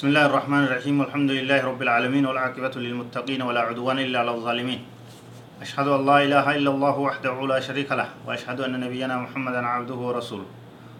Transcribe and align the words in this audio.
بسم 0.00 0.16
الله 0.16 0.26
الرحمن 0.32 0.62
الرحيم 0.64 0.96
والحمد 1.00 1.30
لله 1.30 1.60
رب 1.60 1.80
العالمين 1.82 2.24
والعاقبة 2.24 2.72
للمتقين 2.72 3.42
ولا 3.44 3.60
عدوان 3.68 3.98
إلا 4.00 4.18
على 4.24 4.32
الظالمين 4.32 4.80
أشهد 5.60 5.88
أن 5.88 6.06
لا 6.08 6.24
إله 6.24 6.46
إلا 6.56 6.70
الله 6.72 6.96
وحده 6.98 7.36
لا 7.44 7.60
شريك 7.60 7.92
له 7.92 8.08
وأشهد 8.24 8.64
أن 8.64 8.80
نبينا 8.80 9.16
محمدا 9.20 9.60
عبده 9.60 9.94
ورسوله 9.94 10.48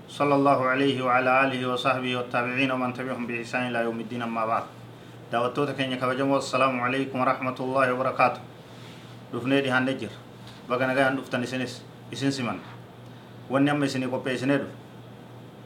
صلى 0.04 0.34
الله 0.34 0.58
عليه 0.68 0.96
وعلى 1.00 1.30
آله 1.44 1.60
وصحبه 1.72 2.12
والتابعين 2.16 2.70
ومن 2.76 2.92
تبعهم 2.92 3.24
بإحسان 3.24 3.72
إلى 3.72 3.88
يوم 3.88 3.96
الدين 4.04 4.20
أما 4.28 4.44
بعد 4.44 4.64
دعوتوتا 5.32 5.72
كينيا 5.72 5.96
كبجم 5.96 6.28
والسلام 6.28 6.76
عليكم 6.80 7.16
ورحمة 7.20 7.56
الله 7.56 7.86
وبركاته 7.96 8.40
دفني 9.32 9.64
دي 9.64 9.72
هندجر 9.72 10.12
بغنا 10.68 10.92
غان 10.92 11.16
دفتن 11.16 11.48
سنس 11.48 11.72
إسن 12.12 12.30
سمن 12.36 12.60
ونعم 13.48 13.80
سني 13.88 14.12
قبي 14.12 14.36
سنيدو 14.36 14.68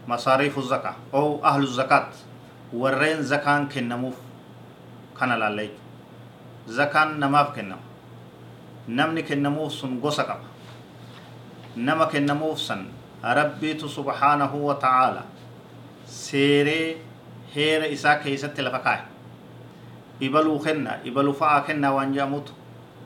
مصاريف 0.07 0.55
الزكاة 0.59 0.95
أو 1.11 1.43
أهل 1.43 1.63
الزكاة 1.67 2.34
warreen 2.81 3.23
zakaan 3.23 3.69
kennamuuf 3.75 4.17
kana 5.19 5.37
laalla 5.43 5.63
jechuudha 5.63 6.75
zakaan 6.79 7.19
namaaf 7.23 7.55
kennama 7.55 7.83
namni 8.99 9.23
kennamuuf 9.31 9.73
sun 9.73 10.01
gosa 10.05 10.25
qaba 10.31 10.47
nama 11.89 12.07
kennamuuf 12.13 12.59
san 12.67 12.87
rabbiitu 13.39 13.89
subhaanahu 13.89 14.67
wa 14.67 14.75
ta'aala 14.85 15.23
seeree 16.07 16.97
heera 17.57 17.87
isaa 17.97 18.17
keessatti 18.25 18.63
lafa 18.63 18.81
kaa'e 18.87 19.03
ibaluu 20.29 20.59
kenna 20.67 20.99
ibaluu 21.11 21.35
fa'aa 21.43 21.61
kennaa 21.69 21.93
waan 21.97 22.13
jedhamutu 22.17 22.53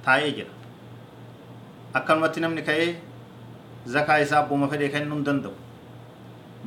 taa'ee 0.06 0.32
jira 0.38 0.52
akkanumatti 2.00 2.40
namni 2.44 2.62
ka'ee 2.70 2.88
zakaa 3.96 4.18
isaa 4.24 4.40
abbuma 4.44 4.68
fedhee 4.72 4.88
kennuu 4.96 5.16
hin 5.18 5.24
danda'u 5.28 5.54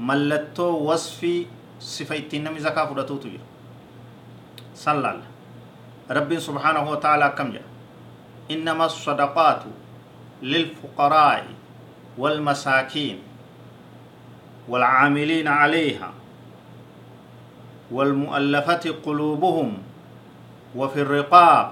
mallattoo 0.10 0.72
wasfii 0.90 1.40
sifa 1.82 2.16
ittiin 2.16 2.44
namni 2.46 2.62
zakaa 2.62 2.86
fudhatuutu 2.88 3.28
jira 3.34 3.44
san 4.74 5.02
laalla 5.02 5.26
rabbiin 6.10 6.42
subhaanahu 6.42 6.90
wa 6.94 6.98
ta'ala 7.08 7.26
akkam 7.34 7.52
jedha 7.56 7.70
innama 8.50 8.90
sadaqaatu 8.90 9.70
lilfuqaraa'i 10.42 11.60
والمساكين 12.18 13.18
والعاملين 14.70 15.48
عليها 15.48 16.10
والمؤلفة 17.92 18.96
قلوبهم 19.06 19.70
وفي 20.76 21.02
الرقاب 21.02 21.68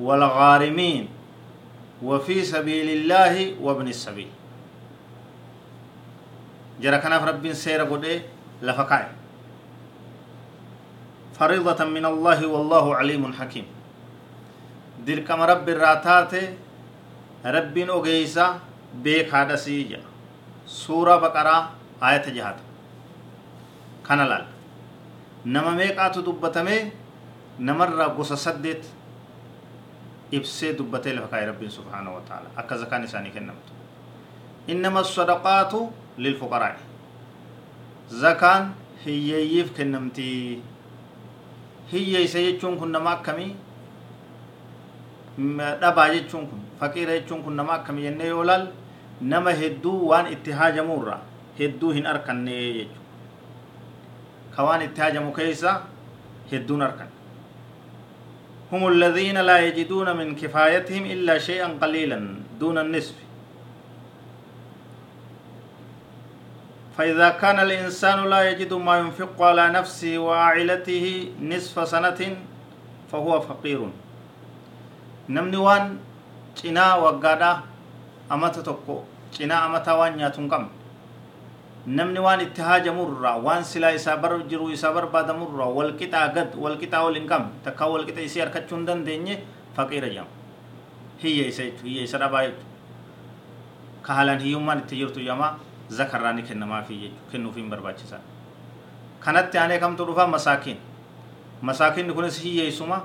والغارمين 0.00 1.08
وفي 2.02 2.36
سبيل 2.44 2.88
الله 2.88 3.54
وابن 3.60 3.88
السبيل 3.88 4.30
جرى 6.80 6.98
كناف 6.98 7.22
رب 7.24 7.52
سير 7.52 7.82
قد 7.84 8.22
لفكاي 8.62 9.06
فريضة 11.38 11.84
من 11.84 12.04
الله 12.06 12.46
والله 12.46 12.84
عليم 12.96 13.32
حكيم. 13.32 13.66
دركم 15.06 15.40
رب 15.42 15.66
الراتات 15.68 16.34
رب 17.42 17.76
أغيسا 17.78 18.46
بيك 19.02 19.34
هذا 19.34 19.56
سيجا 19.56 20.00
سورة 20.66 21.16
بقرة 21.16 21.70
آية 22.02 22.26
جهات 22.30 22.58
كان 24.06 24.20
لال 24.22 24.46
نما 25.46 25.70
ميقاتو 25.70 26.20
دبتمي 26.20 26.78
نمر 27.58 28.02
قصة 28.14 28.38
سدت 28.38 28.84
إبسي 30.34 30.72
دبتي 30.78 31.12
لفكاي 31.12 31.50
رب 31.50 31.62
سبحانه 31.68 32.10
وتعالى. 32.16 32.48
أكذا 32.58 32.84
كان 32.86 33.02
إساني 33.02 33.30
كنمت 33.34 33.66
إنما 34.70 35.00
الصدقات 35.00 35.72
للفقراء. 36.18 36.91
زكان 38.12 38.82
hiyyeeyyiif 39.04 39.74
kennamti 39.76 40.62
hiyyeeysa 41.92 42.38
jechuun 42.38 42.78
kun 42.78 42.92
nama 42.92 43.10
akkamii 43.16 43.56
dhabaa 45.82 46.08
jechuun 46.14 46.46
kun 46.50 46.60
faqiira 46.80 47.16
jechuun 47.18 47.42
kun 47.42 47.56
nama 47.56 47.72
akkamii 47.78 48.04
jennee 48.06 48.28
yoo 48.28 48.44
laal 48.50 48.66
nama 49.20 49.50
hedduu 49.62 49.96
waan 50.10 50.30
itti 50.34 50.52
haajamuurra 50.60 51.16
hedduu 51.58 51.90
hin 51.96 52.06
arkanne 52.12 52.54
jechuudha 52.78 53.00
ka 54.56 54.68
waan 54.68 54.82
itti 54.86 55.00
haajamu 55.06 55.32
keessa 55.40 55.74
hedduun 56.52 56.82
arkan 56.90 57.10
هم 58.72 58.88
الذين 58.88 59.36
لا 59.38 59.58
يجدون 59.68 60.16
من 60.16 60.28
كفايتهم 60.34 61.04
إلا 61.14 61.38
شيئا 61.38 61.68
قليلا 61.82 62.18
دون 62.60 62.78
النصف 62.78 63.14
فإذا 66.97 67.29
كان 67.37 67.59
الإنسان 67.59 68.25
لا 68.25 68.49
يجد 68.49 68.73
ما 68.73 68.97
ينفق 68.97 69.37
على 69.41 69.69
نفسه 69.69 70.17
وعائلته 70.17 71.05
نصف 71.41 71.75
سنة 71.87 72.19
فهو 73.11 73.33
فقير 73.41 73.79
نمني 75.29 75.57
وان 75.57 75.83
چنا 76.57 76.95
وقادا 77.03 77.51
أمتا 78.33 78.61
تقو 78.65 78.97
چنا 79.35 79.55
أمتا 79.65 79.93
وان 79.93 80.19
ياتون 80.19 80.49
قم 80.49 80.65
نمني 81.87 82.19
وان 82.19 82.39
اتهاج 82.39 82.89
مرة 82.89 83.31
وان 83.45 83.61
سلا 83.63 83.95
إسابر 83.95 84.49
جرو 84.49 84.73
إسابر 84.73 85.05
بعد 85.13 85.31
مرة 85.31 85.65
والكتا 85.77 86.21
قد 86.33 86.49
والكتا 86.57 86.97
والإنكم 86.99 87.43
تكا 87.65 87.85
والكتا 87.85 88.25
إسيار 88.25 88.49
كچون 88.49 88.85
دن 88.89 89.03
ديني 89.05 89.37
فقير 89.77 90.03
جام 90.15 90.25
هي 91.21 91.47
إسيت 91.49 91.85
هي 91.85 92.03
إسرابا 92.03 92.41
كهالان 94.05 94.39
هيومان 94.41 94.77
اتجرتو 94.77 95.21
جماعة 95.21 95.57
zakarraa 95.57 95.70
ni 96.34 96.42
kennamaafii 96.42 96.98
jechuudha 97.00 97.30
kennuufiin 97.32 97.70
barbaachisaa 97.70 98.20
kanatti 99.20 99.58
aanee 99.58 99.78
kamtu 99.78 100.04
dhufa 100.06 100.26
masaakiin 100.26 100.78
masaakiinni 101.62 102.14
kunis 102.14 102.40
hiyyeessuma 102.42 103.02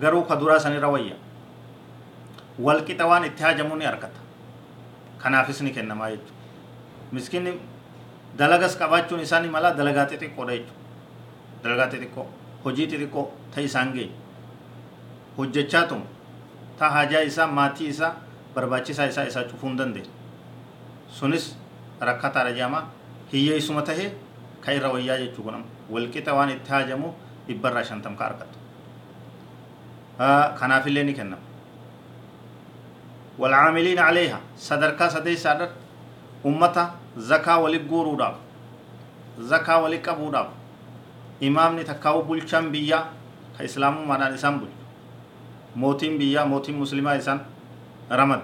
garuu 0.00 0.24
ka 0.24 0.36
duraa 0.36 0.58
sanirra 0.60 0.88
wayya 0.88 1.16
walqixa 2.58 3.06
waan 3.06 3.24
itti 3.24 3.42
haajamuu 3.42 3.76
ni 3.76 3.86
argata 3.86 4.20
kanaafis 5.18 5.60
ni 5.60 5.70
kennamaa 5.70 6.10
jechuudha 6.10 7.12
miskiinni 7.12 7.52
dalagas 8.38 8.76
qabaachuun 8.78 9.20
isaanii 9.20 9.50
mala 9.50 9.72
dalagaa 9.72 10.06
xixiqqoodha 10.06 10.52
jechuudha 10.58 11.62
dalagaa 11.62 11.88
xixiqqoo 11.92 12.26
hojii 12.64 12.86
xixiqqoo 12.90 13.24
ta 13.54 13.60
isaan 13.60 13.92
geenye 13.92 14.14
hojjechaa 15.38 15.84
tumu 15.92 16.06
ta 16.78 16.90
haajaa 16.96 17.22
isaa 17.30 17.46
maatii 17.46 17.88
isaa 17.94 18.12
barbaachisaa 18.54 19.06
isaa 19.14 19.24
isaa 19.30 19.44
cufuu 19.52 19.68
hin 19.68 19.78
dandeenye 19.78 20.10
sunis 21.20 21.48
rakkataadha 22.00 22.52
jedhama 22.52 22.80
hiyyeessuma 23.32 23.82
tahe 23.82 24.06
ka 24.64 24.72
irra 24.72 24.88
wayyaa 24.94 25.18
jechuu 25.22 25.42
kun 25.42 25.64
walqixa 25.90 26.32
waan 26.34 26.50
itti 26.50 26.70
haajamu 26.70 27.12
dhibbarraa 27.48 27.84
shantam 27.90 28.16
ka 28.16 28.24
argatu 28.30 28.58
kanaafillee 30.60 31.04
ni 31.04 31.14
kennama 31.14 31.42
والعاملين 33.38 33.98
عليها 33.98 34.38
صدركا 34.58 35.08
سدي 35.14 35.36
سادر 35.38 35.70
أمتا 36.46 36.84
زكاة 37.30 37.58
ولي 37.62 37.78
غوروداب 37.90 38.34
زكاة 39.38 39.78
ولي 39.82 39.96
قبوداب 40.02 40.48
إمامني 41.46 41.82
تكاو 41.86 42.22
بلشان 42.26 42.74
بيا 42.74 42.98
كإسلام 43.58 44.08
مانا 44.08 44.34
إسان 44.34 44.58
بل 44.58 44.66
موتين 45.78 46.18
بيا 46.18 46.42
موتين 46.50 46.74
مسلمة 46.82 47.16
إسان 47.22 47.38
رمد 48.10 48.42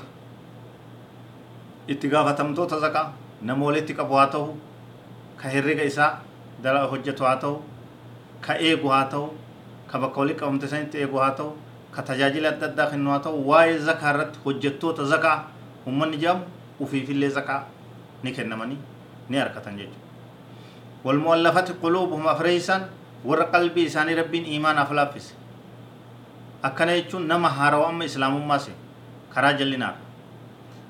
اتقافتمتو 1.91 2.65
تزكاة 2.71 3.07
nama 3.45 3.65
walitti 3.67 3.95
qabu 3.95 4.15
haa 4.17 4.29
ta'u 4.35 4.57
ka 5.41 5.49
herrega 5.55 5.85
isaa 5.85 6.13
dala 6.65 6.87
hojjetu 6.93 7.25
haa 7.29 7.37
ta'u 7.43 7.57
ka 8.47 8.57
eegu 8.69 8.89
haa 8.89 9.05
ta'u 9.15 9.27
ka 9.91 9.99
bakka 10.05 10.21
walitti 10.25 10.41
qabamte 10.41 10.69
sanitti 10.73 10.97
eegu 11.05 11.21
haa 11.25 11.35
ta'u 11.41 11.51
ka 11.97 12.03
tajaajila 12.13 12.49
adda 12.57 12.67
addaa 12.73 12.89
kennu 12.95 13.11
haa 13.13 13.21
ta'u 13.27 13.45
waa'ee 13.51 13.77
zakaa 13.91 14.15
irratti 14.15 14.39
hojjettoota 14.47 15.05
zakaa 15.13 15.37
ummanni 15.93 16.17
jedhamu 16.25 16.45
ufiifillee 16.87 17.29
zakaa 17.37 17.61
ni 18.23 18.33
kennamanii 18.33 18.81
ni 19.29 19.37
harkatan 19.43 19.77
jechuudha. 19.77 20.05
والمؤلفة 21.05 21.69
قلوبهم 21.85 22.25
أفريسان 22.29 22.83
ور 23.29 23.41
قلبي 23.53 23.87
إساني 23.87 24.15
ربين 24.25 24.45
إيمان 24.45 24.79
أفلافس 24.79 25.27
أكنا 26.65 26.95
يجون 26.95 27.29
نما 27.29 27.49
هارو 27.49 27.85
أما 27.93 28.05
إسلام 28.09 28.33
ما 28.49 28.57
سي 28.57 28.73
كرا 29.35 29.53
جلنا 29.53 29.97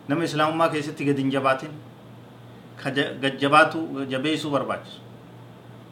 نما 0.06 0.24
إسلام 0.24 0.54
ما 0.58 0.70
كيسة 0.70 0.94
تيجي 0.94 1.34
ka 2.82 2.90
gajjabaatu 3.22 4.06
jabeessuu 4.10 4.50
barbaachisu 4.50 5.00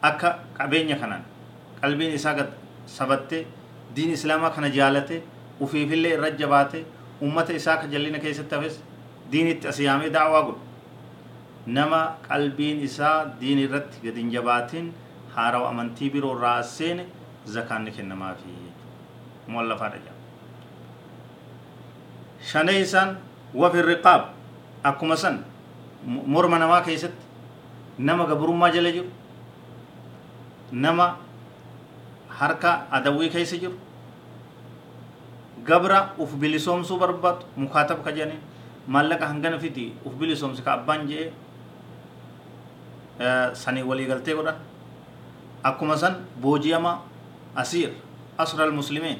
akka 0.01 0.39
qabeenya 0.57 0.95
kanaan 0.95 1.23
qalbiin 1.81 2.13
isaa 2.13 2.33
gad 2.33 2.49
sabatte 2.85 3.45
diin 3.95 4.11
islaamaa 4.17 4.49
kana 4.49 4.69
jaalate 4.69 5.23
ufiifillee 5.59 6.13
irra 6.17 6.31
jabaate 6.31 6.85
ummata 7.21 7.53
isaa 7.53 7.77
ka 7.77 7.87
jallina 7.87 8.19
keessatti 8.19 8.55
hafes 8.55 8.81
diinitti 9.31 9.67
as 9.67 9.79
daawaa 10.11 10.43
godhu. 10.43 10.61
Nama 11.65 12.17
qalbiin 12.27 12.83
isaa 12.83 13.25
diin 13.39 13.59
irratti 13.59 14.03
gad 14.03 14.15
hin 14.15 14.31
jabaatiin 14.31 14.93
haarawa 15.35 15.69
amantii 15.69 16.09
biroo 16.09 16.35
irraa 16.37 16.63
seene 16.63 17.05
zakaan 17.45 17.85
ni 17.85 17.91
kennamaafii 17.91 18.73
muallafaadha 19.47 19.97
jedhama. 19.97 20.19
Shaneesaan 22.51 23.17
wafi 23.55 23.81
riqaab? 23.81 24.21
Akkuma 24.83 25.15
san 25.15 25.39
morma 26.07 26.59
namaa 26.59 26.81
keessatti 26.81 27.23
nama 27.99 28.25
gabrummaa 28.25 28.71
jala 28.75 28.91
jiru 28.91 29.09
nama 30.71 31.15
harka 32.39 32.71
adawwii 32.91 33.29
keessa 33.29 33.57
jiru 33.57 33.75
gabra 35.65 35.99
uf 36.19 36.33
bilisoomsuu 36.35 36.97
barbaadu 36.99 37.45
mukaatab 37.57 38.03
ka 38.03 38.11
jedhaniin 38.11 38.41
maallaqa 38.87 39.27
hangana 39.31 39.59
fiti 39.59 39.93
uf 40.05 40.13
bilisoomsi 40.19 40.61
ka 40.65 40.73
abbaan 40.73 41.07
je'ee 41.07 41.31
sanii 43.53 43.83
walii 43.83 44.07
galtee 44.07 44.35
godhan 44.35 44.55
akkuma 45.63 45.97
san 45.97 46.15
booji'ama 46.41 46.99
asiir 47.55 47.91
asral 48.37 48.71
muslimeen 48.71 49.19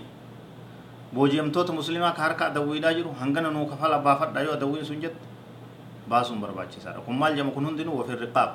booji'amtoota 1.13 1.71
muslimaa 1.74 2.12
ka 2.18 2.21
harka 2.27 2.45
adawwiidhaa 2.51 2.94
jiru 2.94 3.13
hangana 3.19 3.51
nuu 3.51 3.65
kafala 3.65 4.00
baafadha 4.00 4.41
yoo 4.41 4.53
adawwiin 4.57 4.86
sun 4.86 5.00
jette 5.01 5.21
baasuun 6.09 6.39
barbaachisaadha 6.44 7.00
kun 7.05 7.15
maal 7.21 7.33
jedhama 7.35 7.51
kun 7.55 7.65
hundinuu 7.69 7.97
wafi 8.00 8.15
riqaab 8.25 8.51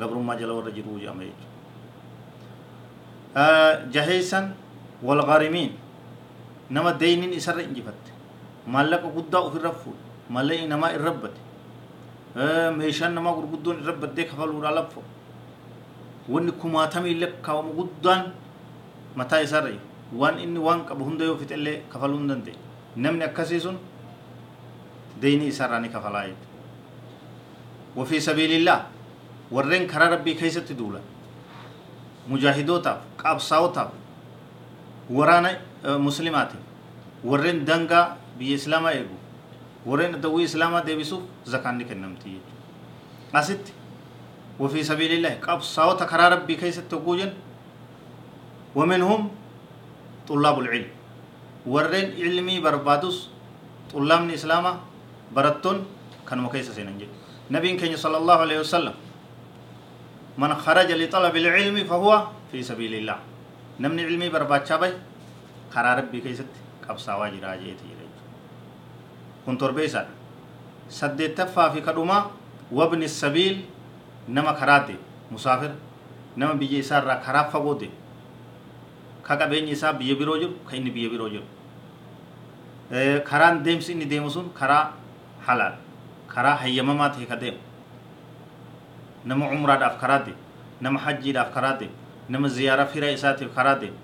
gabrummaa 0.00 0.36
jala 0.40 0.52
warra 0.58 0.70
jiruu 0.76 0.98
jedhama 1.02 1.22
jechuudha 1.28 1.48
jaheessan 3.94 4.46
walgarimiin 5.02 5.72
nama 6.70 6.92
deyniin 7.00 7.32
isarra 7.40 7.62
injifatte 7.68 8.10
maallaqa 8.74 9.08
guddaa 9.16 9.40
ofirra 9.48 9.72
fuudhe 9.84 10.02
mallee 10.34 10.66
namaa 10.72 10.90
irra 10.98 11.12
bade 11.22 11.40
meeshaan 12.78 13.14
namaa 13.18 13.34
gurguddoon 13.38 13.76
irra 13.82 13.94
baddee 14.02 14.24
kafaluudhaa 14.30 14.74
laffo 14.78 15.00
wanni 16.32 16.52
kumaatamii 16.62 17.14
lakkaa'amu 17.22 17.70
guddaan 17.80 18.22
mataa 19.20 19.40
isaarra 19.46 19.72
waan 20.20 20.36
inni 20.44 20.60
waan 20.66 20.80
qabu 20.88 21.02
hunda 21.08 21.24
yoo 21.30 21.36
fixellee 21.42 21.76
kafaluu 21.92 22.18
hin 22.20 22.28
dandeenye 22.32 22.60
namni 23.04 23.24
akkasii 23.28 23.60
sun 23.66 23.76
deyni 25.22 25.46
isarraa 25.52 25.80
ni 25.84 25.88
kafalaa 25.96 26.24
jechuudha 26.28 26.51
وفي 27.96 28.20
سبيل 28.20 28.52
الله. 28.60 28.78
ورين 29.52 29.84
كرا 29.86 30.08
ربي 30.08 30.34
كيسة 30.34 30.64
دولا. 30.72 31.00
مجاهدوتا 32.28 32.92
قابساوتا 33.18 33.84
ورانا 35.10 35.50
مسلمات 35.84 36.52
ورين 37.24 37.64
دنگا 37.68 38.16
بي 38.38 38.54
إسلاما 38.54 38.90
إيغو. 38.96 39.16
ورين 39.86 40.20
دوي 40.20 40.44
إسلاما 40.44 40.80
ديبسو 40.86 41.20
زكان 41.44 41.78
نكنمتي 41.78 42.40
أسيت. 43.34 43.64
وفي 44.60 44.80
سبيل 44.82 45.12
الله 45.20 45.42
قابساوتا 45.44 46.04
كرا 46.06 46.28
ربي 46.28 46.54
كيسة 46.56 46.88
توجن 46.88 47.32
ومنهم 48.74 49.20
طلاب 50.28 50.58
العلم. 50.58 50.90
ورين 51.66 52.06
علمي 52.16 52.60
بربادوس. 52.60 53.28
طلاب 53.92 54.20
الاسلام 54.24 54.66
برتون 55.36 55.84
كانوا 56.28 56.48
كيسة 56.48 56.72
سيننجي. 56.72 57.06
نبي 57.52 57.76
كان 57.76 57.92
صلى 57.92 58.16
الله 58.16 58.38
عليه 58.44 58.58
وسلم. 58.64 58.96
من 60.40 60.50
خرج 60.64 60.88
لطلب 60.88 61.34
العلم 61.36 61.76
فهو 61.84 62.10
في 62.48 62.64
سبيل 62.64 63.04
الله. 63.04 63.18
نمني 63.80 64.02
علمي 64.08 64.28
برباد 64.32 64.64
شابي 64.64 64.92
خرار 65.68 66.08
ربي 66.08 66.24
كيست. 66.24 66.48
قبصا 66.88 67.12
واجي 67.20 67.44
راجي 67.44 67.76
تيري 67.76 68.06
كن 69.44 69.60
تربيسا 69.60 70.08
سدت 70.88 71.36
تفا 71.36 71.76
في 71.76 71.84
كدوما. 71.84 72.32
وابن 72.72 73.02
السبيل. 73.04 73.68
نما 74.32 74.56
خراتي 74.56 74.96
مسافر. 75.28 75.72
نما 76.32 76.56
بيجي 76.56 76.80
سار 76.80 77.04
را 77.04 77.20
خراب 77.20 77.52
فغودي 77.52 77.90
كاقبين 79.28 79.68
يسا 79.68 79.90
بيه 80.00 80.16
بيرو 80.16 80.40
جر 80.40 80.50
كاين 80.64 80.88
بيه 80.88 81.12
بيرو 81.12 81.28
جر 81.28 81.44
karaan 83.28 83.64
deemsi 83.64 83.92
inni 83.92 84.04
deemu 84.04 84.28
sun 84.28 84.52
karaa 84.52 84.92
halaal 85.48 85.76
karaa 86.34 86.56
hayyamamaa 86.62 87.08
ta'e 87.16 87.26
ka 87.32 87.36
deemu 87.42 87.58
nama 89.24 89.44
umraadhaaf 89.56 90.00
karaa 90.00 90.20
deemu 90.26 90.38
nama 90.80 90.98
hajjiidhaaf 91.04 91.50
karaa 91.54 91.76
deemu 91.80 91.94
nama 92.28 92.48
ziyaaraa 92.48 92.86
fira 92.94 93.10
isaatiif 93.18 93.54
karaa 93.54 93.76
deemu 93.82 93.98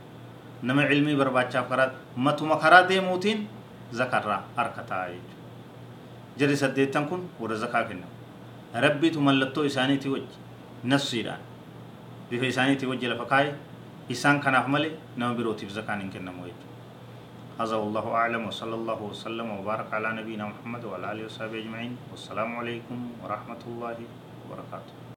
nama 0.63 0.87
ilmii 0.97 1.17
barbaachaaf 1.23 1.69
karaa 1.69 1.91
matuma 2.17 2.57
karaa 2.65 2.83
deemuutiin 2.91 3.47
zakarraa 4.01 4.43
harka 4.57 4.83
ta'a 4.91 5.07
jechuudha 5.15 5.37
jari 6.39 6.57
saddeettan 6.63 7.09
kun 7.11 7.23
warra 7.41 7.57
zakaa 7.65 7.85
kennamu 7.91 8.15
rabbiitu 8.85 9.21
mallattoo 9.21 9.65
isaaniitii 9.71 10.13
wajji 10.15 10.37
nafsiidhaan 10.93 11.41
bifa 12.31 12.47
isaaniitii 12.53 12.89
wajji 12.93 13.07
lafa 13.15 13.27
kaa'e 13.33 13.51
isaan 14.15 14.41
kanaaf 14.41 14.67
malee 14.75 14.93
nama 15.17 15.35
birootiif 15.39 15.71
zakaan 15.79 16.01
hin 16.05 16.11
kennamu 16.17 16.45
jechuudha 16.51 16.68
هذا 17.59 17.75
والله 17.75 18.07
أعلم 18.15 18.47
وصلى 18.47 18.75
الله 18.75 19.03
وسلم 19.03 19.51
وبارك 19.51 19.91
على 19.91 20.23
نبينا 20.23 20.47
محمد 20.47 20.85
وعلى 20.85 21.13
آله 21.13 21.25
وصحبه 21.27 21.59
أجمعين. 21.59 21.99
والسلام 22.15 22.57
عليكم 22.57 22.99
ورحمة 23.19 23.63
الله 23.67 23.99
وبركاته. 24.47 25.08